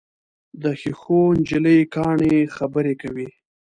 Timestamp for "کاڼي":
1.95-2.35